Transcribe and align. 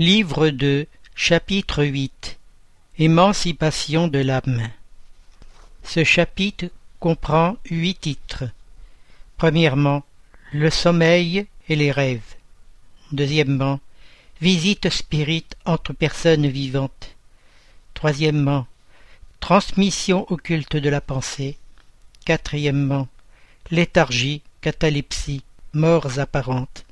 Livre 0.00 0.50
2, 0.50 0.86
chapitre 1.16 1.82
8 1.82 2.38
Émancipation 3.00 4.06
de 4.06 4.20
l'âme 4.20 4.70
Ce 5.82 6.04
chapitre 6.04 6.66
comprend 7.00 7.56
huit 7.68 7.96
titres. 7.96 8.44
Premièrement, 9.38 10.04
le 10.52 10.70
sommeil 10.70 11.48
et 11.68 11.74
les 11.74 11.90
rêves. 11.90 12.36
Deuxièmement, 13.10 13.80
visite 14.40 14.88
spirit 14.88 15.46
entre 15.64 15.92
personnes 15.92 16.46
vivantes. 16.46 17.16
Troisièmement, 17.94 18.68
transmission 19.40 20.30
occulte 20.30 20.76
de 20.76 20.90
la 20.90 21.00
pensée. 21.00 21.58
Quatrièmement, 22.24 23.08
léthargie, 23.72 24.42
catalepsie, 24.60 25.42
morts 25.72 26.20
apparentes. 26.20 26.84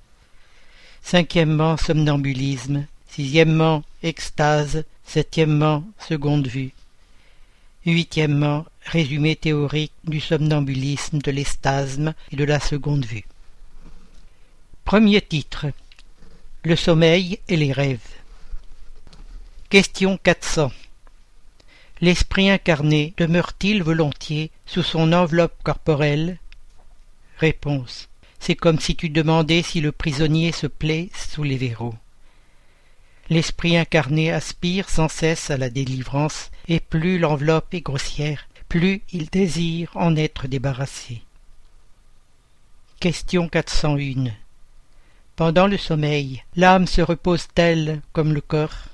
Cinquièmement, 1.02 1.76
somnambulisme 1.76 2.84
sixièmement 3.16 3.82
extase, 4.02 4.84
septièmement 5.06 5.82
seconde 5.98 6.48
vue, 6.48 6.72
huitièmement 7.86 8.66
résumé 8.84 9.36
théorique 9.36 9.94
du 10.04 10.20
somnambulisme, 10.20 11.20
de 11.20 11.30
l'estasme 11.30 12.12
et 12.30 12.36
de 12.36 12.44
la 12.44 12.60
seconde 12.60 13.06
vue. 13.06 13.24
Premier 14.84 15.22
titre 15.22 15.66
Le 16.62 16.76
sommeil 16.76 17.38
et 17.48 17.56
les 17.56 17.72
rêves. 17.72 18.06
Question 19.70 20.18
400. 20.18 20.70
L'esprit 22.02 22.50
incarné 22.50 23.14
demeure-t-il 23.16 23.82
volontiers 23.82 24.50
sous 24.66 24.82
son 24.82 25.14
enveloppe 25.14 25.62
corporelle? 25.62 26.38
Réponse. 27.38 28.10
C'est 28.40 28.56
comme 28.56 28.78
si 28.78 28.94
tu 28.94 29.08
demandais 29.08 29.62
si 29.62 29.80
le 29.80 29.90
prisonnier 29.90 30.52
se 30.52 30.66
plaît 30.66 31.08
sous 31.14 31.44
les 31.44 31.56
verrous. 31.56 31.94
L'esprit 33.28 33.76
incarné 33.76 34.30
aspire 34.32 34.88
sans 34.88 35.08
cesse 35.08 35.50
à 35.50 35.56
la 35.56 35.68
délivrance, 35.68 36.50
et 36.68 36.80
plus 36.80 37.18
l'enveloppe 37.18 37.74
est 37.74 37.80
grossière, 37.80 38.48
plus 38.68 39.02
il 39.12 39.26
désire 39.26 39.90
en 39.94 40.14
être 40.16 40.46
débarrassé. 40.46 41.22
Question 43.00 43.48
401 43.48 44.30
Pendant 45.34 45.66
le 45.66 45.76
sommeil, 45.76 46.42
l'âme 46.54 46.86
se 46.86 47.00
repose-t-elle 47.00 48.00
comme 48.12 48.32
le 48.32 48.40
corps? 48.40 48.86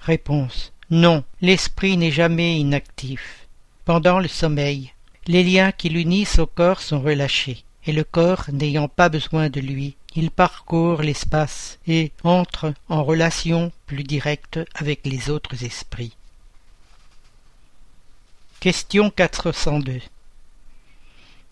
Réponse 0.00 0.72
Non, 0.90 1.24
l'esprit 1.40 1.96
n'est 1.96 2.10
jamais 2.10 2.58
inactif. 2.58 3.46
Pendant 3.84 4.18
le 4.18 4.28
sommeil, 4.28 4.92
les 5.26 5.42
liens 5.42 5.72
qui 5.72 5.88
l'unissent 5.88 6.38
au 6.38 6.46
corps 6.46 6.82
sont 6.82 7.00
relâchés, 7.00 7.64
et 7.86 7.92
le 7.92 8.04
corps 8.04 8.46
n'ayant 8.52 8.88
pas 8.88 9.08
besoin 9.08 9.48
de 9.50 9.60
lui, 9.60 9.96
il 10.16 10.30
parcourt 10.30 11.02
l'espace 11.02 11.78
et 11.86 12.12
entre 12.22 12.72
en 12.88 13.04
relation 13.04 13.72
plus 13.86 14.04
directe 14.04 14.60
avec 14.74 15.04
les 15.04 15.28
autres 15.28 15.64
esprits. 15.64 16.16
Question 18.60 19.10
402 19.10 20.00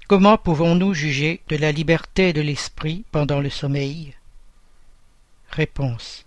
Comment 0.09 0.37
pouvons-nous 0.39 0.95
juger 0.95 1.41
de 1.49 1.57
la 1.57 1.73
liberté 1.73 2.33
de 2.33 2.41
l'esprit 2.41 3.05
pendant 3.13 3.41
le 3.41 3.51
sommeil? 3.51 4.15
Réponse 5.51 6.25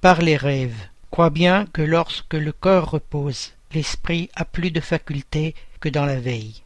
Par 0.00 0.20
les 0.20 0.36
rêves. 0.36 0.88
Crois 1.10 1.30
bien 1.30 1.66
que 1.66 1.82
lorsque 1.82 2.34
le 2.34 2.52
corps 2.52 2.90
repose, 2.90 3.52
l'esprit 3.72 4.30
a 4.34 4.44
plus 4.44 4.70
de 4.70 4.80
facultés 4.80 5.54
que 5.80 5.88
dans 5.88 6.06
la 6.06 6.18
veille. 6.18 6.62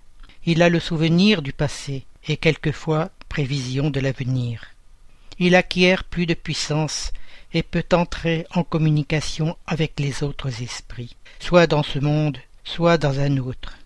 Il 0.46 0.62
a 0.62 0.70
le 0.70 0.80
souvenir 0.80 1.42
du 1.42 1.52
passé 1.52 2.06
et 2.26 2.36
quelquefois 2.36 3.10
prévision 3.28 3.90
de 3.90 4.00
l'avenir 4.00 4.74
il 5.38 5.54
acquiert 5.54 6.04
plus 6.04 6.26
de 6.26 6.34
puissance 6.34 7.12
et 7.54 7.62
peut 7.62 7.84
entrer 7.92 8.46
en 8.54 8.64
communication 8.64 9.56
avec 9.66 9.98
les 9.98 10.22
autres 10.22 10.62
esprits, 10.62 11.16
soit 11.38 11.66
dans 11.66 11.82
ce 11.82 11.98
monde, 11.98 12.38
soit 12.64 12.98
dans 12.98 13.20
un 13.20 13.38
autre. 13.38 13.78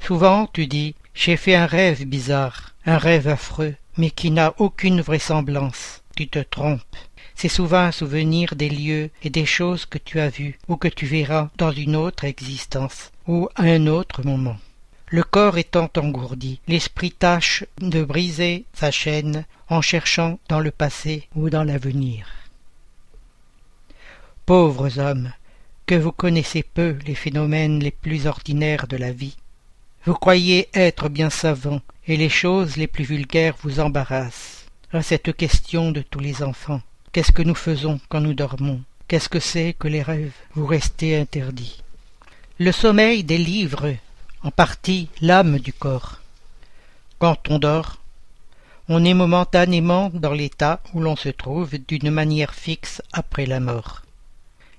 Souvent 0.00 0.46
tu 0.46 0.66
dis 0.66 0.94
J'ai 1.14 1.36
fait 1.36 1.54
un 1.54 1.66
rêve 1.66 2.04
bizarre, 2.04 2.74
un 2.86 2.98
rêve 2.98 3.28
affreux, 3.28 3.74
mais 3.96 4.10
qui 4.10 4.30
n'a 4.30 4.54
aucune 4.58 5.00
vraisemblance. 5.00 6.02
Tu 6.16 6.28
te 6.28 6.38
trompes. 6.38 6.96
C'est 7.34 7.48
souvent 7.48 7.78
un 7.78 7.92
souvenir 7.92 8.54
des 8.54 8.68
lieux 8.68 9.10
et 9.22 9.30
des 9.30 9.46
choses 9.46 9.86
que 9.86 9.98
tu 9.98 10.20
as 10.20 10.28
vues 10.28 10.58
ou 10.68 10.76
que 10.76 10.88
tu 10.88 11.06
verras 11.06 11.48
dans 11.56 11.72
une 11.72 11.96
autre 11.96 12.24
existence 12.24 13.10
ou 13.26 13.48
à 13.56 13.62
un 13.62 13.86
autre 13.86 14.22
moment. 14.24 14.58
Le 15.12 15.24
corps 15.24 15.58
étant 15.58 15.90
engourdi, 15.96 16.60
l'esprit 16.68 17.10
tâche 17.10 17.64
de 17.80 18.04
briser 18.04 18.64
sa 18.72 18.92
chaîne 18.92 19.44
en 19.68 19.82
cherchant 19.82 20.38
dans 20.48 20.60
le 20.60 20.70
passé 20.70 21.28
ou 21.34 21.50
dans 21.50 21.64
l'avenir. 21.64 22.28
Pauvres 24.46 25.00
hommes, 25.00 25.32
que 25.86 25.96
vous 25.96 26.12
connaissez 26.12 26.62
peu 26.62 26.96
les 27.08 27.16
phénomènes 27.16 27.80
les 27.80 27.90
plus 27.90 28.28
ordinaires 28.28 28.86
de 28.86 28.96
la 28.96 29.10
vie. 29.10 29.36
Vous 30.06 30.14
croyez 30.14 30.68
être 30.74 31.08
bien 31.08 31.28
savants, 31.28 31.82
et 32.06 32.16
les 32.16 32.28
choses 32.28 32.76
les 32.76 32.86
plus 32.86 33.04
vulgaires 33.04 33.56
vous 33.64 33.80
embarrassent. 33.80 34.66
À 34.92 35.02
cette 35.02 35.36
question 35.36 35.90
de 35.90 36.02
tous 36.02 36.20
les 36.20 36.44
enfants, 36.44 36.82
qu'est-ce 37.10 37.32
que 37.32 37.42
nous 37.42 37.56
faisons 37.56 37.98
quand 38.08 38.20
nous 38.20 38.34
dormons? 38.34 38.80
Qu'est-ce 39.08 39.28
que 39.28 39.40
c'est 39.40 39.74
que 39.76 39.88
les 39.88 40.02
rêves? 40.02 40.34
Vous 40.54 40.66
restez 40.66 41.18
interdits. 41.18 41.82
Le 42.60 42.70
sommeil 42.70 43.24
délivre 43.24 43.92
en 44.42 44.50
partie 44.50 45.08
l'âme 45.20 45.58
du 45.58 45.72
corps. 45.72 46.20
Quand 47.18 47.48
on 47.50 47.58
dort, 47.58 47.98
on 48.88 49.04
est 49.04 49.14
momentanément 49.14 50.10
dans 50.12 50.32
l'état 50.32 50.80
où 50.94 51.00
l'on 51.00 51.16
se 51.16 51.28
trouve 51.28 51.76
d'une 51.78 52.10
manière 52.10 52.54
fixe 52.54 53.02
après 53.12 53.46
la 53.46 53.60
mort. 53.60 54.02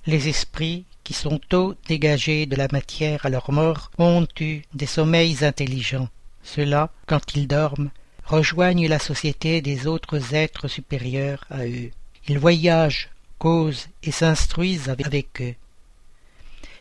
Les 0.08 0.28
esprits 0.28 0.86
qui 1.04 1.14
sont 1.14 1.40
tôt 1.40 1.76
dégagés 1.88 2.46
de 2.46 2.56
la 2.56 2.68
matière 2.72 3.26
à 3.26 3.30
leur 3.30 3.52
mort 3.52 3.92
ont 3.98 4.28
eu 4.40 4.62
des 4.74 4.86
sommeils 4.86 5.44
intelligents. 5.44 6.10
Ceux-là, 6.44 6.90
quand 7.06 7.36
ils 7.36 7.48
dorment, 7.48 7.92
rejoignent 8.26 8.88
la 8.88 9.00
société 9.00 9.62
des 9.62 9.88
autres 9.88 10.34
êtres 10.34 10.68
supérieurs 10.68 11.46
à 11.50 11.66
eux. 11.66 11.92
Ils 12.28 12.40
voyagent, 12.40 13.10
causent 13.38 13.88
et 14.04 14.12
s'instruisent 14.12 14.90
avec 14.90 15.42
eux. 15.42 15.56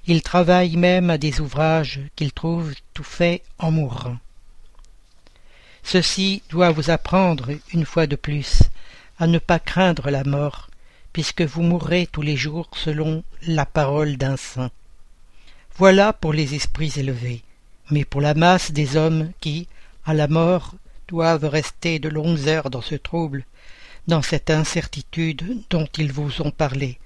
Ils 0.07 0.23
travaillent 0.23 0.77
même 0.77 1.11
à 1.11 1.19
des 1.19 1.41
ouvrages 1.41 2.01
qu'ils 2.17 2.33
trouvent 2.33 2.75
tout 2.95 3.05
faits 3.05 3.43
en 3.59 3.71
mourant. 3.71 4.17
Ceci 5.83 6.43
doit 6.51 6.71
vous 6.71 6.91
apprendre, 6.91 7.51
une 7.73 7.85
fois 7.85 8.07
de 8.07 8.17
plus, 8.17 8.63
à 9.19 9.27
ne 9.27 9.39
pas 9.39 9.59
craindre 9.59 10.11
la 10.11 10.25
mort, 10.25 10.69
puisque 11.13 11.43
vous 11.43 11.63
mourrez 11.63 12.09
tous 12.11 12.23
les 12.23 12.37
jours 12.37 12.69
selon 12.75 13.25
la 13.47 13.67
parole 13.67 14.17
d'un 14.17 14.37
saint. 14.37 14.71
Voilà 15.77 16.13
pour 16.13 16.33
les 16.33 16.55
esprits 16.55 16.93
élevés, 16.97 17.43
mais 17.91 18.05
pour 18.05 18.21
la 18.21 18.35
masse 18.35 18.73
des 18.73 18.97
hommes 18.97 19.33
qui, 19.41 19.67
à 20.05 20.15
la 20.15 20.29
mort, 20.29 20.75
doivent 21.09 21.47
rester 21.47 21.99
de 21.99 22.09
longues 22.09 22.49
heures 22.49 22.71
dans 22.71 22.83
ce 22.83 22.95
trouble, 22.95 23.45
dans 24.07 24.23
cette 24.23 24.51
incertitude 24.51 25.63
dont 25.71 25.89
ils 25.99 26.13
vous 26.13 26.43
ont 26.43 26.51
parlé, 26.51 26.99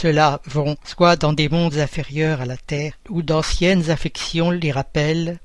ceux-là 0.00 0.40
vont 0.46 0.76
soit 0.84 1.16
dans 1.16 1.32
des 1.32 1.48
mondes 1.48 1.78
inférieurs 1.78 2.40
à 2.40 2.46
la 2.46 2.56
terre, 2.56 2.92
où 3.08 3.22
d'anciennes 3.22 3.90
affections 3.90 4.50
les 4.50 4.70
rappellent, 4.70 5.40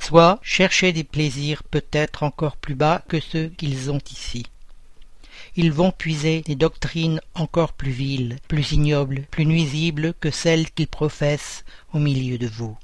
soit 0.00 0.38
chercher 0.42 0.92
des 0.92 1.04
plaisirs 1.04 1.62
peut-être 1.62 2.22
encore 2.22 2.56
plus 2.56 2.74
bas 2.74 3.02
que 3.08 3.18
ceux 3.18 3.48
qu'ils 3.48 3.90
ont 3.90 4.02
ici. 4.12 4.44
Ils 5.56 5.72
vont 5.72 5.90
puiser 5.90 6.42
des 6.42 6.56
doctrines 6.56 7.20
encore 7.34 7.72
plus 7.72 7.92
viles, 7.92 8.36
plus 8.46 8.72
ignobles, 8.72 9.22
plus 9.30 9.46
nuisibles 9.46 10.12
que 10.20 10.30
celles 10.30 10.70
qu'ils 10.70 10.88
professent 10.88 11.64
au 11.94 11.98
milieu 11.98 12.36
de 12.36 12.48
vous 12.48 12.76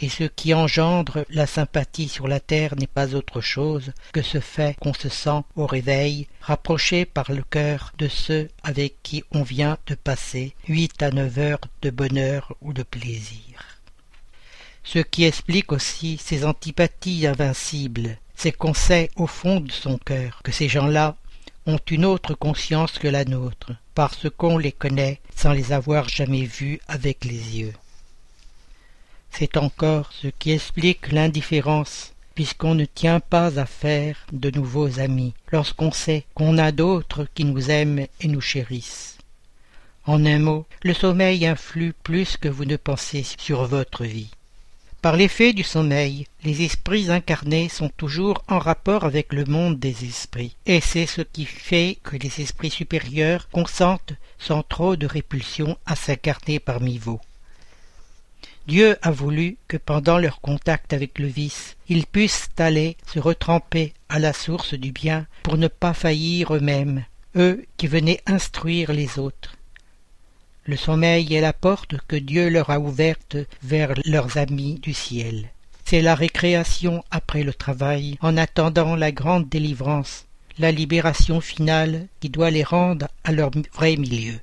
et 0.00 0.08
ce 0.08 0.24
qui 0.24 0.52
engendre 0.52 1.24
la 1.30 1.46
sympathie 1.46 2.08
sur 2.08 2.28
la 2.28 2.40
terre 2.40 2.76
n'est 2.76 2.86
pas 2.86 3.14
autre 3.14 3.40
chose 3.40 3.92
que 4.12 4.22
ce 4.22 4.40
fait 4.40 4.76
qu'on 4.80 4.94
se 4.94 5.08
sent 5.08 5.42
au 5.54 5.66
réveil 5.66 6.28
rapproché 6.40 7.04
par 7.04 7.32
le 7.32 7.42
cœur 7.42 7.92
de 7.98 8.08
ceux 8.08 8.48
avec 8.62 9.02
qui 9.02 9.24
on 9.32 9.42
vient 9.42 9.78
de 9.86 9.94
passer 9.94 10.54
huit 10.68 11.02
à 11.02 11.10
neuf 11.10 11.38
heures 11.38 11.60
de 11.82 11.90
bonheur 11.90 12.54
ou 12.60 12.72
de 12.72 12.82
plaisir. 12.82 13.80
Ce 14.84 14.98
qui 15.00 15.24
explique 15.24 15.72
aussi 15.72 16.18
ces 16.22 16.44
antipathies 16.44 17.26
invincibles, 17.26 18.18
c'est 18.34 18.52
qu'on 18.52 18.74
sait 18.74 19.10
au 19.16 19.26
fond 19.26 19.60
de 19.60 19.72
son 19.72 19.98
cœur 19.98 20.40
que 20.44 20.52
ces 20.52 20.68
gens-là 20.68 21.16
ont 21.66 21.80
une 21.90 22.04
autre 22.04 22.34
conscience 22.34 22.98
que 22.98 23.08
la 23.08 23.24
nôtre, 23.24 23.72
parce 23.94 24.30
qu'on 24.30 24.58
les 24.58 24.72
connaît 24.72 25.20
sans 25.34 25.52
les 25.52 25.72
avoir 25.72 26.08
jamais 26.08 26.44
vus 26.44 26.80
avec 26.86 27.24
les 27.24 27.58
yeux. 27.58 27.72
C'est 29.38 29.58
encore 29.58 30.12
ce 30.14 30.28
qui 30.28 30.52
explique 30.52 31.12
l'indifférence, 31.12 32.14
puisqu'on 32.34 32.74
ne 32.74 32.86
tient 32.86 33.20
pas 33.20 33.58
à 33.60 33.66
faire 33.66 34.16
de 34.32 34.50
nouveaux 34.50 34.98
amis, 34.98 35.34
lorsqu'on 35.52 35.92
sait 35.92 36.24
qu'on 36.32 36.56
a 36.56 36.72
d'autres 36.72 37.26
qui 37.34 37.44
nous 37.44 37.70
aiment 37.70 38.06
et 38.22 38.28
nous 38.28 38.40
chérissent. 38.40 39.18
En 40.06 40.24
un 40.24 40.38
mot, 40.38 40.64
le 40.82 40.94
sommeil 40.94 41.46
influe 41.46 41.92
plus 42.02 42.38
que 42.38 42.48
vous 42.48 42.64
ne 42.64 42.76
pensez 42.76 43.26
sur 43.36 43.66
votre 43.66 44.04
vie. 44.04 44.30
Par 45.02 45.18
l'effet 45.18 45.52
du 45.52 45.64
sommeil, 45.64 46.26
les 46.42 46.62
esprits 46.62 47.10
incarnés 47.10 47.68
sont 47.68 47.90
toujours 47.90 48.42
en 48.48 48.58
rapport 48.58 49.04
avec 49.04 49.34
le 49.34 49.44
monde 49.44 49.78
des 49.78 50.06
esprits, 50.06 50.56
et 50.64 50.80
c'est 50.80 51.04
ce 51.04 51.20
qui 51.20 51.44
fait 51.44 51.98
que 52.02 52.16
les 52.16 52.40
esprits 52.40 52.70
supérieurs 52.70 53.50
consentent 53.50 54.14
sans 54.38 54.62
trop 54.62 54.96
de 54.96 55.06
répulsion 55.06 55.76
à 55.84 55.94
s'incarner 55.94 56.58
parmi 56.58 56.96
vous. 56.96 57.20
Dieu 58.66 58.96
a 59.02 59.12
voulu 59.12 59.58
que 59.68 59.76
pendant 59.76 60.18
leur 60.18 60.40
contact 60.40 60.92
avec 60.92 61.20
le 61.20 61.28
vice, 61.28 61.76
ils 61.88 62.04
puissent 62.04 62.48
aller 62.58 62.96
se 63.06 63.20
retremper 63.20 63.94
à 64.08 64.18
la 64.18 64.32
source 64.32 64.74
du 64.74 64.90
bien 64.90 65.26
pour 65.44 65.56
ne 65.56 65.68
pas 65.68 65.94
faillir 65.94 66.52
eux-mêmes, 66.52 67.04
eux 67.36 67.64
qui 67.76 67.86
venaient 67.86 68.20
instruire 68.26 68.92
les 68.92 69.20
autres. 69.20 69.56
Le 70.64 70.76
sommeil 70.76 71.32
est 71.32 71.40
la 71.40 71.52
porte 71.52 71.94
que 72.08 72.16
Dieu 72.16 72.48
leur 72.48 72.70
a 72.70 72.80
ouverte 72.80 73.36
vers 73.62 73.94
leurs 74.04 74.36
amis 74.36 74.80
du 74.80 74.92
ciel. 74.92 75.50
C'est 75.84 76.02
la 76.02 76.16
récréation 76.16 77.04
après 77.12 77.44
le 77.44 77.54
travail, 77.54 78.18
en 78.20 78.36
attendant 78.36 78.96
la 78.96 79.12
grande 79.12 79.48
délivrance, 79.48 80.26
la 80.58 80.72
libération 80.72 81.40
finale 81.40 82.08
qui 82.18 82.30
doit 82.30 82.50
les 82.50 82.64
rendre 82.64 83.06
à 83.22 83.30
leur 83.30 83.52
vrai 83.72 83.94
milieu. 83.96 84.40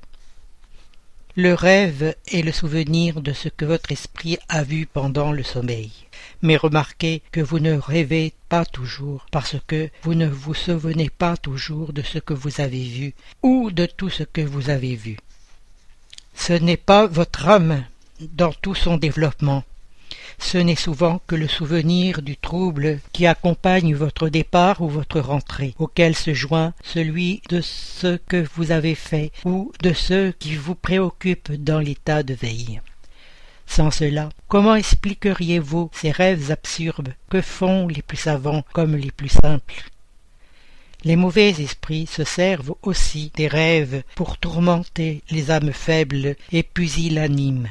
Le 1.36 1.52
rêve 1.52 2.14
est 2.28 2.42
le 2.42 2.52
souvenir 2.52 3.20
de 3.20 3.32
ce 3.32 3.48
que 3.48 3.64
votre 3.64 3.90
esprit 3.90 4.38
a 4.48 4.62
vu 4.62 4.86
pendant 4.86 5.32
le 5.32 5.42
sommeil. 5.42 5.90
Mais 6.42 6.56
remarquez 6.56 7.22
que 7.32 7.40
vous 7.40 7.58
ne 7.58 7.72
rêvez 7.76 8.32
pas 8.48 8.64
toujours, 8.64 9.26
parce 9.32 9.56
que 9.66 9.90
vous 10.04 10.14
ne 10.14 10.28
vous 10.28 10.54
souvenez 10.54 11.10
pas 11.10 11.36
toujours 11.36 11.92
de 11.92 12.02
ce 12.02 12.20
que 12.20 12.34
vous 12.34 12.60
avez 12.60 12.84
vu, 12.84 13.14
ou 13.42 13.72
de 13.72 13.84
tout 13.84 14.10
ce 14.10 14.22
que 14.22 14.42
vous 14.42 14.70
avez 14.70 14.94
vu. 14.94 15.16
Ce 16.36 16.52
n'est 16.52 16.76
pas 16.76 17.08
votre 17.08 17.48
âme 17.48 17.84
dans 18.20 18.52
tout 18.52 18.76
son 18.76 18.96
développement. 18.96 19.64
Ce 20.38 20.58
n'est 20.58 20.76
souvent 20.76 21.20
que 21.26 21.34
le 21.34 21.48
souvenir 21.48 22.22
du 22.22 22.36
trouble 22.36 23.00
qui 23.12 23.26
accompagne 23.26 23.94
votre 23.94 24.28
départ 24.28 24.80
ou 24.80 24.88
votre 24.88 25.20
rentrée, 25.20 25.74
auquel 25.78 26.14
se 26.14 26.34
joint 26.34 26.74
celui 26.82 27.42
de 27.48 27.60
ce 27.60 28.16
que 28.16 28.46
vous 28.54 28.70
avez 28.70 28.94
fait 28.94 29.32
ou 29.44 29.72
de 29.82 29.92
ceux 29.92 30.32
qui 30.38 30.56
vous 30.56 30.74
préoccupent 30.74 31.52
dans 31.52 31.78
l'état 31.78 32.22
de 32.22 32.34
veille. 32.34 32.80
Sans 33.66 33.90
cela, 33.90 34.28
comment 34.48 34.74
expliqueriez-vous 34.74 35.90
ces 35.92 36.10
rêves 36.10 36.50
absurdes 36.50 37.14
que 37.30 37.40
font 37.40 37.88
les 37.88 38.02
plus 38.02 38.16
savants 38.16 38.64
comme 38.72 38.96
les 38.96 39.10
plus 39.10 39.30
simples? 39.30 39.84
Les 41.04 41.16
mauvais 41.16 41.50
esprits 41.50 42.06
se 42.06 42.24
servent 42.24 42.74
aussi 42.82 43.30
des 43.36 43.48
rêves 43.48 44.02
pour 44.14 44.38
tourmenter 44.38 45.22
les 45.30 45.50
âmes 45.50 45.72
faibles 45.72 46.36
et 46.50 46.62
pusillanimes. 46.62 47.68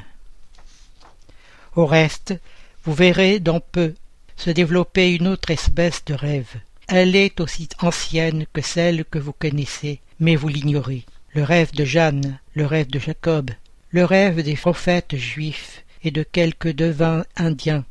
Au 1.76 1.86
reste, 1.88 2.36
vous 2.84 2.94
verrez 2.94 3.40
dans 3.40 3.60
peu 3.60 3.96
se 4.36 4.52
développer 4.52 5.16
une 5.16 5.28
autre 5.28 5.50
espèce 5.50 6.06
de 6.06 6.14
rêve. 6.14 6.56
Elle 6.88 7.16
est 7.16 7.40
aussi 7.40 7.70
ancienne 7.82 8.46
que 8.54 8.62
celle 8.62 9.06
que 9.06 9.18
vous 9.18 9.34
connaissez, 9.34 10.00
mais 10.20 10.36
vous 10.36 10.50
l'ignorez. 10.50 11.06
Le 11.34 11.44
rêve 11.44 11.72
de 11.74 11.86
Jeanne, 11.86 12.38
le 12.54 12.66
rêve 12.66 12.92
de 12.92 13.00
Jacob, 13.00 13.50
le 13.90 14.06
rêve 14.06 14.44
des 14.44 14.56
prophètes 14.56 15.16
juifs 15.16 15.84
et 16.04 16.12
de 16.12 16.22
quelques 16.24 16.74
devins 16.74 17.26
indiens. 17.36 17.86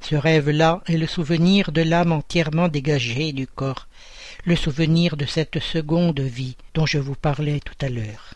Ce 0.00 0.14
rêve-là 0.14 0.82
est 0.86 0.96
le 0.96 1.06
souvenir 1.06 1.70
de 1.70 1.82
l'âme 1.82 2.12
entièrement 2.12 2.68
dégagée 2.68 3.32
du 3.32 3.46
corps, 3.46 3.88
le 4.44 4.56
souvenir 4.56 5.16
de 5.16 5.26
cette 5.26 5.60
seconde 5.60 6.20
vie 6.20 6.56
dont 6.74 6.86
je 6.86 6.98
vous 6.98 7.14
parlais 7.14 7.60
tout 7.60 7.84
à 7.84 7.88
l'heure. 7.88 8.31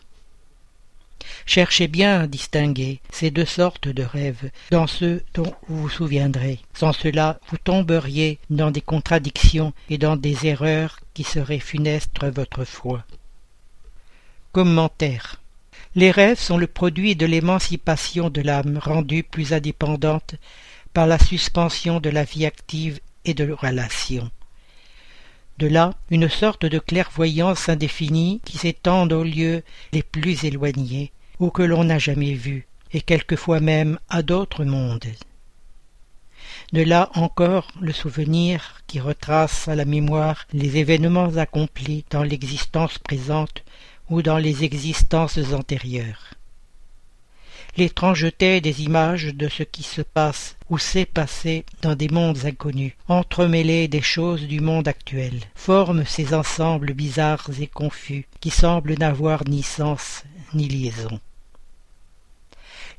Cherchez 1.45 1.87
bien 1.87 2.21
à 2.21 2.27
distinguer 2.27 2.99
ces 3.09 3.31
deux 3.31 3.45
sortes 3.45 3.87
de 3.87 4.03
rêves 4.03 4.49
dans 4.71 4.87
ceux 4.87 5.23
dont 5.33 5.53
vous 5.67 5.83
vous 5.83 5.89
souviendrez. 5.89 6.59
Sans 6.73 6.93
cela, 6.93 7.39
vous 7.49 7.57
tomberiez 7.57 8.39
dans 8.49 8.71
des 8.71 8.81
contradictions 8.81 9.73
et 9.89 9.97
dans 9.97 10.15
des 10.15 10.45
erreurs 10.45 10.99
qui 11.13 11.23
seraient 11.23 11.59
funestes 11.59 12.21
à 12.21 12.29
votre 12.29 12.65
foi. 12.65 13.03
Commentaire. 14.51 15.41
Les 15.95 16.11
rêves 16.11 16.39
sont 16.39 16.57
le 16.57 16.67
produit 16.67 17.15
de 17.15 17.25
l'émancipation 17.25 18.29
de 18.29 18.41
l'âme 18.41 18.77
rendue 18.77 19.23
plus 19.23 19.53
indépendante 19.53 20.35
par 20.93 21.07
la 21.07 21.19
suspension 21.19 21.99
de 21.99 22.09
la 22.09 22.23
vie 22.23 22.45
active 22.45 22.99
et 23.25 23.33
de 23.33 23.51
relations. 23.51 24.29
De 25.57 25.65
là, 25.65 25.95
une 26.11 26.29
sorte 26.29 26.65
de 26.65 26.77
clairvoyance 26.77 27.67
indéfinie 27.67 28.41
qui 28.45 28.59
s'étend 28.59 29.07
aux 29.09 29.23
lieux 29.23 29.63
les 29.91 30.03
plus 30.03 30.43
éloignés, 30.45 31.11
ou 31.39 31.49
que 31.49 31.63
l'on 31.63 31.83
n'a 31.83 31.99
jamais 31.99 32.33
vus, 32.33 32.67
et 32.93 33.01
quelquefois 33.01 33.59
même 33.59 33.99
à 34.09 34.21
d'autres 34.21 34.65
mondes. 34.65 35.11
De 36.73 36.81
là 36.81 37.09
encore 37.15 37.67
le 37.79 37.93
souvenir 37.93 38.81
qui 38.87 38.99
retrace 38.99 39.67
à 39.67 39.75
la 39.75 39.85
mémoire 39.85 40.45
les 40.53 40.77
événements 40.77 41.37
accomplis 41.37 42.05
dans 42.09 42.23
l'existence 42.23 42.97
présente 42.97 43.63
ou 44.09 44.21
dans 44.21 44.37
les 44.37 44.63
existences 44.63 45.39
antérieures 45.53 46.37
l'étrangeté 47.77 48.59
des 48.59 48.81
images 48.81 49.35
de 49.35 49.47
ce 49.47 49.63
qui 49.63 49.83
se 49.83 50.01
passe 50.01 50.55
ou 50.69 50.77
s'est 50.79 51.05
passé 51.05 51.63
dans 51.83 51.95
des 51.95 52.09
mondes 52.09 52.45
inconnus, 52.45 52.93
entremêlés 53.07 53.87
des 53.87 54.01
choses 54.01 54.47
du 54.47 54.59
monde 54.59 54.87
actuel, 54.87 55.39
forment 55.55 56.05
ces 56.05 56.33
ensembles 56.33 56.93
bizarres 56.93 57.49
et 57.61 57.67
confus 57.67 58.27
qui 58.41 58.49
semblent 58.49 58.97
n'avoir 58.97 59.43
ni 59.47 59.63
sens 59.63 60.23
ni 60.53 60.67
liaison. 60.67 61.19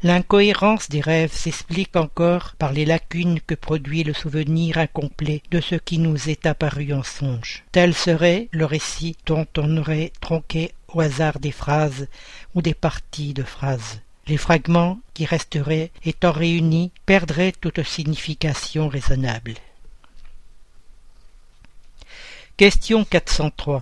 L'incohérence 0.02 0.88
des 0.88 1.00
rêves 1.00 1.32
s'explique 1.32 1.96
encore 1.96 2.54
par 2.58 2.72
les 2.72 2.84
lacunes 2.84 3.40
que 3.40 3.54
produit 3.54 4.04
le 4.04 4.12
souvenir 4.12 4.78
incomplet 4.78 5.42
de 5.50 5.60
ce 5.60 5.74
qui 5.74 5.98
nous 5.98 6.28
est 6.28 6.46
apparu 6.46 6.92
en 6.92 7.02
songe. 7.02 7.64
Tel 7.72 7.94
serait 7.94 8.48
le 8.52 8.64
récit 8.64 9.16
dont 9.26 9.46
on 9.56 9.76
aurait 9.76 10.12
tronqué 10.20 10.72
au 10.94 11.00
hasard 11.00 11.40
des 11.40 11.52
phrases 11.52 12.06
ou 12.54 12.62
des 12.62 12.74
parties 12.74 13.34
de 13.34 13.42
phrases 13.42 14.00
les 14.28 14.36
fragments 14.36 15.00
qui 15.14 15.24
resteraient, 15.24 15.90
étant 16.04 16.32
réunis, 16.32 16.92
perdraient 17.06 17.52
toute 17.52 17.82
signification 17.82 18.88
raisonnable. 18.88 19.54
Question 22.56 23.04
403. 23.04 23.80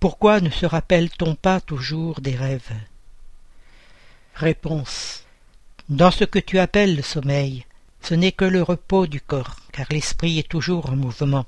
Pourquoi 0.00 0.40
ne 0.40 0.50
se 0.50 0.66
rappelle-t-on 0.66 1.34
pas 1.34 1.60
toujours 1.60 2.20
des 2.20 2.34
rêves? 2.34 2.72
Réponse. 4.36 5.22
Dans 5.88 6.10
ce 6.10 6.24
que 6.24 6.40
tu 6.40 6.58
appelles 6.58 6.96
le 6.96 7.02
sommeil, 7.02 7.64
ce 8.02 8.14
n'est 8.14 8.32
que 8.32 8.44
le 8.44 8.64
repos 8.64 9.06
du 9.06 9.20
corps, 9.20 9.60
car 9.70 9.86
l'esprit 9.90 10.40
est 10.40 10.48
toujours 10.48 10.90
en 10.90 10.96
mouvement. 10.96 11.46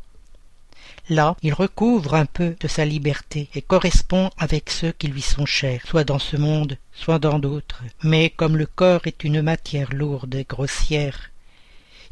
Là, 1.08 1.36
il 1.42 1.52
recouvre 1.52 2.14
un 2.14 2.26
peu 2.26 2.54
de 2.60 2.68
sa 2.68 2.84
liberté 2.84 3.48
et 3.56 3.60
correspond 3.60 4.30
avec 4.38 4.70
ceux 4.70 4.92
qui 4.92 5.08
lui 5.08 5.20
sont 5.20 5.46
chers, 5.46 5.84
soit 5.84 6.04
dans 6.04 6.20
ce 6.20 6.36
monde, 6.36 6.78
soit 6.92 7.18
dans 7.18 7.40
d'autres. 7.40 7.82
Mais 8.04 8.30
comme 8.30 8.56
le 8.56 8.66
corps 8.66 9.06
est 9.06 9.24
une 9.24 9.42
matière 9.42 9.92
lourde 9.92 10.36
et 10.36 10.44
grossière, 10.44 11.30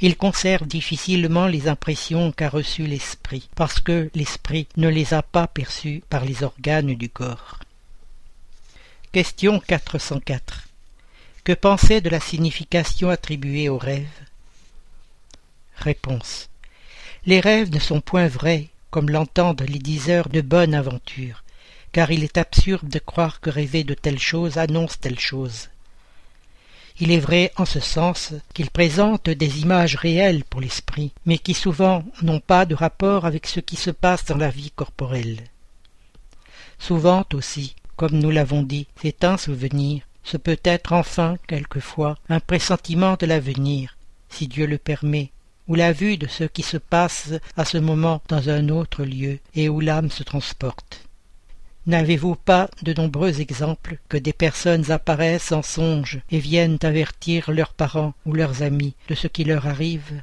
il 0.01 0.17
conserve 0.17 0.67
difficilement 0.67 1.47
les 1.47 1.69
impressions 1.69 2.33
qu'a 2.33 2.49
reçues 2.49 2.89
l'esprit, 2.89 3.49
parce 3.55 3.79
que 3.79 4.11
l'esprit 4.13 4.67
ne 4.77 4.89
les 4.89 5.15
a 5.15 5.23
pas 5.23 5.47
perçues 5.47 6.03
par 6.11 6.25
les 6.25 6.43
organes 6.43 6.95
du 6.95 7.09
corps. 7.09 7.61
Question 9.15 9.61
404. 9.61 10.74
Que 11.45 11.53
penser 11.53 12.01
de 12.01 12.09
la 12.09 12.21
signification 12.21 13.11
attribuée 13.11 13.69
aux 13.69 13.77
rêves? 13.77 14.09
Réponse. 15.77 16.49
Les 17.27 17.39
rêves 17.39 17.71
ne 17.71 17.79
sont 17.79 18.01
point 18.01 18.29
vrais 18.29 18.69
comme 18.91 19.11
l'entendent 19.11 19.61
les 19.69 19.79
diseurs 19.79 20.31
de 20.31 20.41
bonne 20.41 20.73
aventure, 20.73 21.45
car 21.93 22.11
il 22.11 22.25
est 22.25 22.39
absurde 22.39 22.89
de 22.89 22.99
croire 22.99 23.43
que 23.43 23.51
rêver 23.51 23.85
de 23.85 23.93
telle 23.93 24.19
chose 24.19 24.57
annonce 24.57 24.99
telle 24.99 25.19
chose. 25.19 25.69
Il 26.99 27.11
est 27.11 27.19
vrai 27.19 27.53
en 27.57 27.67
ce 27.67 27.81
sens 27.81 28.33
qu'ils 28.55 28.71
présentent 28.71 29.29
des 29.29 29.61
images 29.61 29.97
réelles 29.97 30.45
pour 30.45 30.63
l'esprit, 30.63 31.13
mais 31.27 31.37
qui 31.37 31.53
souvent 31.53 32.05
n'ont 32.23 32.41
pas 32.41 32.65
de 32.65 32.75
rapport 32.75 33.27
avec 33.27 33.47
ce 33.49 33.61
qui 33.61 33.77
se 33.77 33.91
passe 33.91 34.25
dans 34.25 34.39
la 34.39 34.49
vie 34.49 34.71
corporelle. 34.71 35.41
Souvent 36.79 37.27
aussi, 37.35 37.77
comme 37.97 38.19
nous 38.19 38.31
l'avons 38.31 38.63
dit, 38.63 38.87
c'est 39.03 39.25
un 39.25 39.37
souvenir, 39.37 40.05
ce 40.25 40.37
peut 40.37 40.59
être 40.65 40.93
enfin, 40.93 41.37
quelquefois, 41.47 42.17
un 42.29 42.41
pressentiment 42.41 43.17
de 43.19 43.27
l'avenir, 43.27 43.97
si 44.29 44.49
Dieu 44.49 44.67
le 44.67 44.79
permet, 44.79 45.31
ou 45.69 45.75
la 45.75 45.93
vue 45.93 46.17
de 46.17 46.27
ce 46.27 46.45
qui 46.45 46.63
se 46.63 46.77
passe 46.77 47.33
à 47.57 47.65
ce 47.65 47.79
moment 47.79 48.23
dans 48.29 48.51
un 48.51 48.69
autre 48.69 49.05
lieu 49.05 49.39
et 49.55 49.69
où 49.69 49.81
l'âme 49.81 50.11
se 50.11 50.23
transporte. 50.23 51.03
N'avez-vous 51.87 52.35
pas 52.35 52.71
de 52.83 52.95
nombreux 52.95 53.41
exemples 53.43 53.99
que 54.09 54.17
des 54.17 54.33
personnes 54.33 54.91
apparaissent 54.91 55.53
en 55.53 55.63
songe 55.63 56.21
et 56.31 56.39
viennent 56.39 56.79
avertir 56.83 57.51
leurs 57.51 57.75
parents 57.75 58.15
ou 58.25 58.33
leurs 58.33 58.63
amis 58.63 58.95
de 59.09 59.15
ce 59.15 59.27
qui 59.27 59.45
leur 59.45 59.67
arrive? 59.67 60.23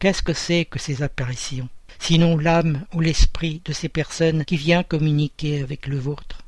Qu'est-ce 0.00 0.22
que 0.22 0.32
c'est 0.32 0.64
que 0.64 0.80
ces 0.80 1.02
apparitions 1.02 1.68
Sinon 2.00 2.36
l'âme 2.36 2.84
ou 2.92 3.00
l'esprit 3.00 3.62
de 3.64 3.72
ces 3.72 3.88
personnes 3.88 4.44
qui 4.44 4.56
vient 4.56 4.82
communiquer 4.82 5.62
avec 5.62 5.86
le 5.86 5.98
vôtre? 5.98 6.45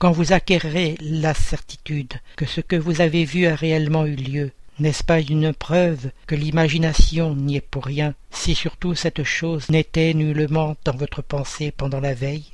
Quand 0.00 0.12
vous 0.12 0.32
acquerrez 0.32 0.96
la 1.02 1.34
certitude 1.34 2.14
que 2.34 2.46
ce 2.46 2.62
que 2.62 2.74
vous 2.74 3.02
avez 3.02 3.26
vu 3.26 3.46
a 3.46 3.54
réellement 3.54 4.06
eu 4.06 4.16
lieu, 4.16 4.50
N'est-ce 4.78 5.04
pas 5.04 5.20
une 5.20 5.52
preuve 5.52 6.10
que 6.26 6.34
l'imagination 6.34 7.36
n'y 7.36 7.56
est 7.56 7.60
pour 7.60 7.84
rien, 7.84 8.14
si 8.30 8.54
surtout 8.54 8.94
cette 8.94 9.24
chose 9.24 9.68
n'était 9.68 10.14
nullement 10.14 10.74
dans 10.86 10.96
votre 10.96 11.20
pensée 11.20 11.70
pendant 11.70 12.00
la 12.00 12.14
veille? 12.14 12.50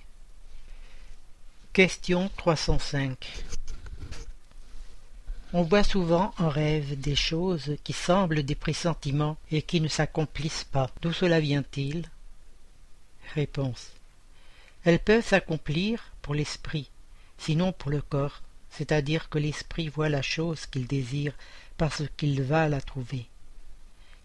Question 1.72 2.28
305 2.36 3.16
On 5.52 5.62
voit 5.62 5.84
souvent 5.84 6.34
en 6.38 6.48
rêve 6.48 6.98
des 6.98 7.14
choses 7.14 7.76
qui 7.84 7.92
semblent 7.92 8.42
des 8.42 8.56
pressentiments 8.56 9.36
et 9.52 9.62
qui 9.62 9.80
ne 9.80 9.86
s'accomplissent 9.86 10.66
pas. 10.72 10.90
D'où 11.00 11.12
cela 11.12 11.38
vient-il? 11.38 12.10
Réponse. 13.36 13.92
Elles 14.82 14.98
peuvent 14.98 15.24
s'accomplir 15.24 16.10
pour 16.22 16.34
l'esprit, 16.34 16.90
sinon 17.38 17.72
pour 17.72 17.90
le 17.90 18.02
corps, 18.02 18.42
c'est-à-dire 18.70 19.28
que 19.28 19.38
l'esprit 19.38 19.88
voit 19.88 20.08
la 20.08 20.22
chose 20.22 20.66
qu'il 20.66 20.86
désire 20.86 21.32
parce 21.76 22.02
qu'il 22.16 22.42
va 22.42 22.68
la 22.68 22.80
trouver. 22.80 23.26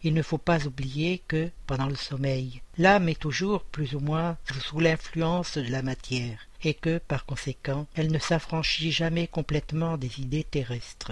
Il 0.04 0.14
ne 0.16 0.24
faut 0.24 0.40
pas 0.40 0.66
oublier 0.66 1.22
que, 1.28 1.52
pendant 1.68 1.88
le 1.88 1.96
sommeil, 1.96 2.62
l'âme 2.78 3.10
est 3.10 3.20
toujours 3.20 3.64
plus 3.64 3.94
ou 3.94 4.00
moins 4.00 4.38
sous 4.60 4.80
l'influence 4.80 5.58
de 5.58 5.70
la 5.70 5.84
matière, 5.84 6.48
et 6.64 6.74
que, 6.74 6.98
par 6.98 7.26
conséquent, 7.26 7.86
elle 7.94 8.12
ne 8.12 8.18
s'affranchit 8.18 8.92
jamais 8.92 9.28
complètement 9.28 9.98
des 9.98 10.20
idées 10.20 10.44
terrestres. 10.44 11.12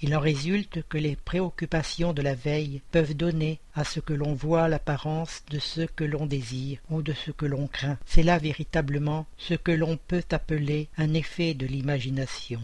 Il 0.00 0.14
en 0.14 0.20
résulte 0.20 0.82
que 0.88 0.98
les 0.98 1.16
préoccupations 1.16 2.12
de 2.12 2.22
la 2.22 2.34
veille 2.34 2.82
peuvent 2.92 3.14
donner 3.14 3.58
à 3.74 3.82
ce 3.82 3.98
que 3.98 4.12
l'on 4.12 4.32
voit 4.32 4.68
l'apparence 4.68 5.42
de 5.50 5.58
ce 5.58 5.80
que 5.80 6.04
l'on 6.04 6.26
désire 6.26 6.78
ou 6.88 7.02
de 7.02 7.12
ce 7.12 7.32
que 7.32 7.46
l'on 7.46 7.66
craint. 7.66 7.98
C'est 8.06 8.22
là 8.22 8.38
véritablement 8.38 9.26
ce 9.38 9.54
que 9.54 9.72
l'on 9.72 9.96
peut 9.96 10.24
appeler 10.30 10.88
un 10.98 11.14
effet 11.14 11.54
de 11.54 11.66
l'imagination. 11.66 12.60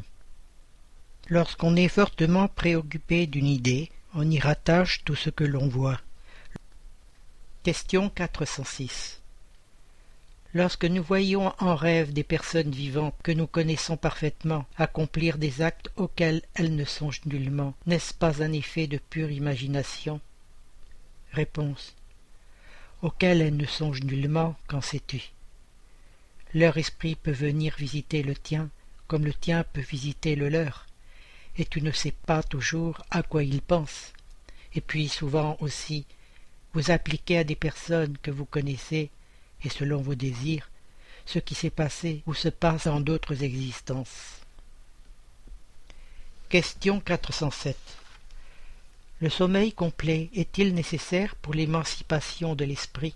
Lorsqu'on 1.29 1.75
est 1.75 1.89
fortement 1.89 2.47
préoccupé 2.47 3.27
d'une 3.27 3.49
idée, 3.49 3.91
on 4.15 4.31
y 4.31 4.39
rattache 4.39 5.03
tout 5.05 5.17
ce 5.17 5.31
que 5.31 5.45
l'on 5.45 5.67
voit. 5.67 6.01
Question 7.65 8.11
406 8.11 9.24
Lorsque 10.57 10.85
nous 10.85 11.03
voyons 11.03 11.53
en 11.59 11.75
rêve 11.75 12.13
des 12.13 12.23
personnes 12.23 12.71
vivantes 12.71 13.17
que 13.25 13.33
nous 13.33 13.49
connaissons 13.49 13.97
parfaitement 13.97 14.67
accomplir 14.77 15.37
des 15.37 15.63
actes 15.63 15.91
auxquels 15.97 16.43
elles 16.55 16.77
ne 16.77 16.85
songent 16.85 17.23
nullement, 17.27 17.75
n'est-ce 17.87 18.15
pas 18.15 18.41
un 18.41 18.53
effet 18.53 18.87
de 18.87 18.99
pure 18.99 19.33
imagination? 19.33 20.21
Réponse. 21.33 21.97
Auxquelles 23.03 23.41
elles 23.41 23.57
ne 23.57 23.67
songent 23.67 24.05
nullement, 24.05 24.55
qu'en 24.69 24.81
sais-tu 24.81 25.33
Leur 26.55 26.77
esprit 26.77 27.17
peut 27.17 27.33
venir 27.33 27.75
visiter 27.77 28.23
le 28.23 28.37
tien, 28.37 28.71
comme 29.09 29.25
le 29.25 29.35
tien 29.35 29.65
peut 29.73 29.81
visiter 29.81 30.37
le 30.37 30.49
leur, 30.49 30.87
et 31.59 31.65
tu 31.65 31.83
ne 31.83 31.91
sais 31.91 32.13
pas 32.13 32.45
toujours 32.45 33.03
à 33.11 33.25
quoi 33.25 33.43
ils 33.43 33.61
pensent. 33.61 34.13
Et 34.73 34.81
puis 34.81 35.09
souvent 35.09 35.57
aussi, 35.59 36.07
vous 36.75 36.93
appliquez 36.93 37.39
à 37.39 37.45
des 37.45 37.57
personnes 37.57 38.17
que 38.19 38.31
vous 38.31 38.45
connaissez 38.45 39.11
et 39.65 39.69
selon 39.69 40.01
vos 40.01 40.15
désirs, 40.15 40.71
ce 41.27 41.39
qui 41.39 41.55
s'est 41.55 41.71
passé 41.71 42.23
ou 42.27 42.35
se 42.35 42.49
passe 42.49 42.87
en 42.87 43.01
d'autres 43.01 43.43
existences. 43.43 44.41
Question 46.49 47.01
407 47.01 47.77
Le 49.21 49.29
sommeil 49.29 49.73
complet 49.73 50.31
est-il 50.35 50.75
nécessaire 50.75 51.35
pour 51.37 51.55
l'émancipation 51.55 52.55
de 52.55 52.65
l'esprit? 52.65 53.15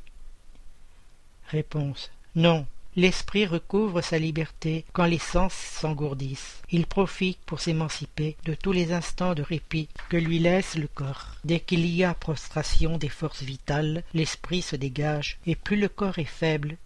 Réponse 1.48 2.10
Non. 2.34 2.66
L'esprit 2.98 3.46
recouvre 3.46 4.00
sa 4.00 4.18
liberté 4.18 4.84
quand 4.92 5.04
les 5.04 5.20
sens 5.20 5.54
s'engourdissent. 5.54 6.60
Il 6.72 6.84
profite 6.84 7.38
pour 7.46 7.60
s'émanciper 7.60 8.36
de 8.44 8.54
tous 8.54 8.72
les 8.72 8.92
instants 8.92 9.34
de 9.34 9.42
répit 9.42 9.88
que 10.08 10.16
lui 10.16 10.40
laisse 10.40 10.74
le 10.74 10.88
corps. 10.88 11.36
Dès 11.44 11.60
qu'il 11.60 11.86
y 11.86 12.02
a 12.02 12.12
prostration 12.12 12.98
des 12.98 13.08
forces 13.08 13.44
vitales, 13.44 14.02
l'esprit 14.14 14.62
se 14.62 14.74
dégage, 14.74 15.38
et 15.46 15.54
plus 15.54 15.76
le 15.76 15.88
corps 15.88 16.18
est 16.18 16.24
faible, 16.24 16.76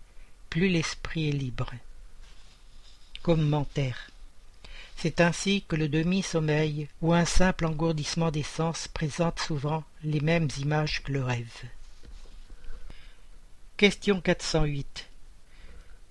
plus 0.51 0.69
l'esprit 0.69 1.31
est 1.31 1.33
libre. 1.33 1.71
Commentaire. 3.23 4.11
C'est 4.99 5.23
ainsi 5.23 5.65
que 5.67 5.77
le 5.77 5.89
demi-sommeil 5.89 6.89
ou 7.01 7.15
un 7.15 7.25
simple 7.25 7.65
engourdissement 7.65 8.31
des 8.31 8.43
sens 8.43 8.87
présente 8.87 9.41
souvent 9.41 9.83
les 10.05 10.21
mêmes 10.21 10.49
images 10.59 11.03
que 11.03 11.13
le 11.13 11.25
rêve. 11.25 11.63
Question 13.79 14.21
408. 14.21 15.09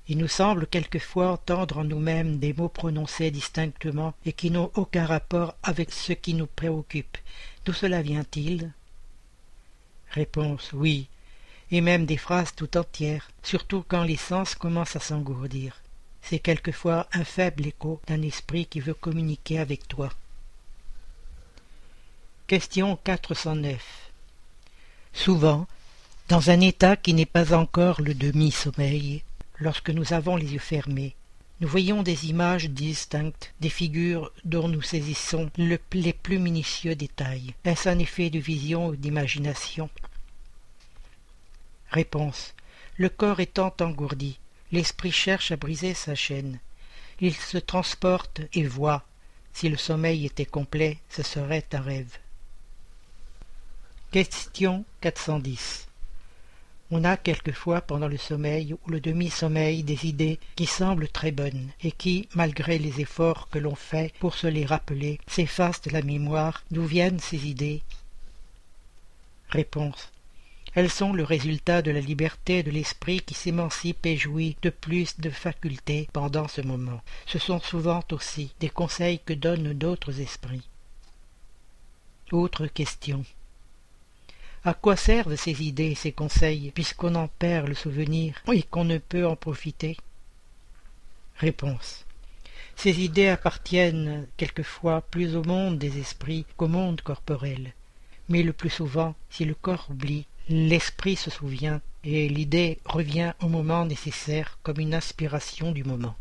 Il 0.08 0.18
nous 0.18 0.28
semble 0.28 0.68
quelquefois 0.68 1.32
entendre 1.32 1.78
en 1.78 1.84
nous-mêmes 1.84 2.40
des 2.40 2.54
mots 2.54 2.70
prononcés 2.70 3.32
distinctement 3.32 4.14
et 4.26 4.34
qui 4.34 4.52
n'ont 4.52 4.72
aucun 4.76 5.06
rapport 5.06 5.56
avec 5.64 5.92
ce 5.92 6.14
qui 6.14 6.34
nous 6.34 6.48
préoccupe. 6.48 7.18
D'où 7.66 7.74
cela 7.74 8.02
vient-il? 8.02 8.72
Réponse 10.10 10.72
oui, 10.74 11.08
et 11.72 11.82
même 11.82 12.06
des 12.06 12.18
phrases 12.18 12.54
tout 12.56 12.78
entières, 12.78 13.30
surtout 13.44 13.86
quand 13.88 14.04
les 14.04 14.18
sens 14.18 14.56
commencent 14.56 14.96
à 14.96 15.00
s'engourdir. 15.00 15.82
C'est 16.22 16.40
quelquefois 16.40 17.08
un 17.14 17.24
faible 17.24 17.66
écho 17.68 18.02
d'un 18.08 18.22
esprit 18.22 18.66
qui 18.66 18.80
veut 18.80 18.94
communiquer 18.94 19.60
avec 19.60 19.88
toi. 19.88 20.10
Question 22.48 22.98
409 22.98 24.12
Souvent, 25.14 25.68
dans 26.28 26.50
un 26.50 26.60
état 26.60 26.96
qui 26.96 27.14
n'est 27.14 27.26
pas 27.26 27.54
encore 27.54 28.02
le 28.02 28.14
demi-sommeil, 28.14 29.24
lorsque 29.62 29.92
nous 29.92 30.12
avons 30.12 30.36
les 30.36 30.54
yeux 30.54 30.60
fermés. 30.60 31.16
Nous 31.62 31.68
voyons 31.68 32.02
des 32.02 32.26
images 32.26 32.70
distinctes, 32.70 33.54
des 33.62 33.70
figures 33.70 34.32
dont 34.44 34.68
nous 34.68 34.82
saisissons 34.82 35.52
les 35.58 36.14
plus 36.14 36.40
minutieux 36.40 36.96
détails. 36.96 37.54
Est-ce 37.64 37.88
un 37.88 38.00
effet 38.00 38.32
de 38.32 38.40
vision 38.40 38.88
ou 38.88 38.96
d'imagination? 38.96 39.90
Réponse. 41.92 42.56
Le 42.98 43.10
corps 43.10 43.40
étant 43.40 43.74
engourdi, 43.80 44.40
l'esprit 44.72 45.12
cherche 45.12 45.52
à 45.52 45.58
briser 45.58 45.94
sa 45.94 46.16
chaîne. 46.16 46.60
Il 47.20 47.36
se 47.36 47.60
transporte 47.60 48.42
et 48.54 48.64
voit. 48.64 49.06
Si 49.54 49.70
le 49.70 49.78
sommeil 49.78 50.26
était 50.26 50.46
complet, 50.46 50.98
ce 51.10 51.22
serait 51.22 51.68
un 51.74 51.82
rêve. 51.82 52.18
Question 54.12 54.84
410 55.02 55.91
on 56.92 57.06
a 57.06 57.16
quelquefois 57.16 57.80
pendant 57.80 58.10
le 58.10 58.18
sommeil 58.18 58.74
ou 58.74 58.90
le 58.90 59.00
demi-sommeil 59.00 59.84
des 59.84 60.06
idées 60.06 60.40
qui 60.56 60.66
semblent 60.66 61.08
très 61.08 61.32
bonnes 61.32 61.70
et 61.82 61.92
qui, 61.92 62.28
malgré 62.36 62.78
les 62.78 63.00
efforts 63.00 63.50
que 63.50 63.60
l'on 63.60 63.76
fait 63.76 64.14
pour 64.20 64.36
se 64.36 64.48
les 64.48 64.66
rappeler, 64.66 65.20
s'effacent 65.26 65.82
de 65.82 65.92
la 65.92 66.02
mémoire. 66.02 66.64
D'où 66.70 66.86
viennent 66.86 67.20
ces 67.20 67.48
idées? 67.48 67.82
Réponse. 69.50 70.12
Elles 70.74 70.90
sont 70.90 71.14
le 71.14 71.24
résultat 71.24 71.82
de 71.82 71.92
la 71.92 72.00
liberté 72.00 72.64
de 72.64 72.72
l'esprit 72.72 73.22
qui 73.22 73.34
s'émancipe 73.34 74.06
et 74.06 74.16
jouit 74.16 74.56
de 74.62 74.70
plus 74.70 75.20
de 75.20 75.30
facultés 75.30 76.08
pendant 76.14 76.48
ce 76.48 76.62
moment. 76.62 77.02
Ce 77.26 77.40
sont 77.40 77.60
souvent 77.60 78.04
aussi 78.12 78.54
des 78.60 78.70
conseils 78.70 79.20
que 79.20 79.34
donnent 79.34 79.74
d'autres 79.74 80.22
esprits. 80.22 80.68
Autre 82.32 82.68
question. 82.68 83.26
À 84.64 84.76
quoi 84.76 84.96
servent 84.96 85.36
ces 85.36 85.64
idées 85.64 85.96
ces 85.96 86.12
conseils, 86.12 86.70
puisqu'on 86.70 87.16
en 87.16 87.28
perd 87.28 87.68
le 87.68 87.74
souvenir 87.74 88.36
et 88.54 88.62
qu'on 88.62 88.84
ne 88.84 89.00
peut 89.00 89.26
en 89.26 89.36
profiter? 89.36 89.98
Réponse. 91.38 92.06
Ces 92.76 93.02
idées 93.02 93.30
appartiennent 93.30 94.28
quelquefois 94.38 95.02
plus 95.02 95.36
au 95.36 95.44
monde 95.44 95.80
des 95.80 95.98
esprits 95.98 96.46
qu'au 96.58 96.68
monde 96.68 97.02
corporel. 97.02 97.74
Mais 98.30 98.44
le 98.44 98.54
plus 98.54 98.70
souvent, 98.70 99.16
si 99.32 99.46
le 99.46 99.56
corps 99.56 99.88
oublie, 99.90 100.28
l'esprit 100.48 101.16
se 101.16 101.32
souvient, 101.32 101.82
et 102.04 102.30
l'idée 102.30 102.80
revient 102.86 103.34
au 103.42 103.48
moment 103.48 103.86
nécessaire 103.86 104.60
comme 104.62 104.80
une 104.80 104.94
inspiration 104.94 105.72
du 105.72 105.84
moment. 105.84 106.16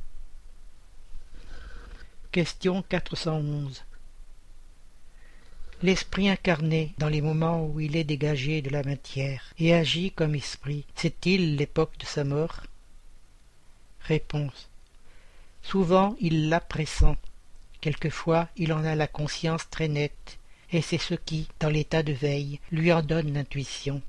Question 2.32 2.82
411 2.88 3.85
L'esprit 5.83 6.29
incarné 6.29 6.93
dans 6.99 7.09
les 7.09 7.23
moments 7.23 7.65
où 7.65 7.81
il 7.81 7.97
est 7.97 8.05
dégagé 8.05 8.61
de 8.61 8.69
la 8.69 8.83
matière 8.83 9.55
et 9.59 9.73
agit 9.73 10.11
comme 10.11 10.35
esprit, 10.35 10.85
c'est-il 10.95 11.57
l'époque 11.57 11.97
de 11.99 12.05
sa 12.05 12.23
mort? 12.23 12.65
Réponse. 14.03 14.69
Souvent 15.63 16.17
il 16.21 16.51
la 16.51 16.61
pressent, 16.61 17.17
quelquefois 17.81 18.49
il 18.59 18.75
en 18.75 18.85
a 18.85 18.95
la 18.95 19.07
conscience 19.07 19.71
très 19.71 19.89
nette, 19.89 20.39
et 20.71 20.83
c'est 20.83 20.99
ce 20.99 21.15
qui, 21.15 21.49
dans 21.61 21.71
l'état 21.71 22.03
de 22.03 22.13
veille, 22.13 22.61
lui 22.71 22.93
en 22.93 23.01
donne 23.01 23.33
l'intuition. 23.33 24.03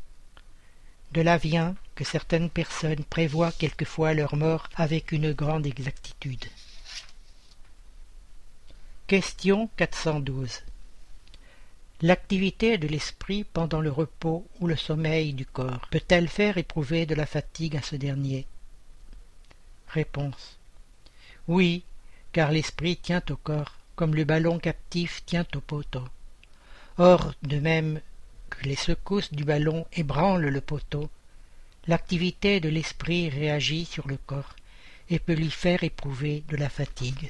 De 1.13 1.22
là 1.22 1.38
vient 1.38 1.75
que 1.96 2.04
certaines 2.04 2.50
personnes 2.50 3.06
prévoient 3.06 3.54
quelquefois 3.54 4.13
leur 4.13 4.36
mort 4.36 4.68
avec 4.75 5.13
une 5.13 5.32
grande 5.32 5.66
exactitude. 5.66 6.46
Question 9.08 9.70
412 9.78 10.63
L'activité 12.03 12.79
de 12.79 12.88
l'esprit 12.88 13.43
pendant 13.43 13.79
le 13.79 13.91
repos 13.91 14.48
ou 14.60 14.65
le 14.65 14.75
sommeil 14.75 15.34
du 15.34 15.46
corps 15.46 15.88
peut-elle 15.91 16.27
faire 16.27 16.58
éprouver 16.58 17.05
de 17.05 17.13
la 17.13 17.27
fatigue 17.27 17.77
à 17.77 17.84
ce 17.84 17.96
dernier? 17.96 18.48
Réponse. 19.88 20.58
Oui, 21.48 21.84
car 22.31 22.51
l'esprit 22.51 22.98
tient 22.98 23.22
au 23.29 23.36
corps, 23.36 23.77
comme 23.96 24.15
le 24.15 24.24
ballon 24.24 24.58
captif 24.58 25.24
tient 25.27 25.46
au 25.53 25.60
poteau. 25.60 26.03
Or, 26.98 27.36
de 27.43 27.60
même 27.60 28.01
que 28.50 28.67
les 28.67 28.75
secousses 28.75 29.31
du 29.31 29.43
ballon 29.43 29.86
ébranlent 29.93 30.50
le 30.50 30.62
poteau, 30.62 31.08
l'activité 31.86 32.60
de 32.60 32.70
l'esprit 32.70 33.29
réagit 33.29 33.86
sur 33.86 34.08
le 34.08 34.17
corps 34.17 34.55
et 35.12 35.20
peut 35.20 35.34
lui 35.34 35.51
faire 35.51 35.84
éprouver 35.84 36.43
de 36.48 36.58
la 36.58 36.70
fatigue. 36.70 37.29